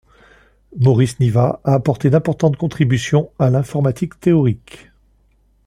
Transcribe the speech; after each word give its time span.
Maurice 0.77 1.19
Nivat 1.19 1.61
a 1.63 1.75
apporté 1.75 2.09
d'importantes 2.09 2.57
contributions 2.57 3.29
à 3.37 3.51
l'informatique 3.51 4.19
théorique. 4.19 4.89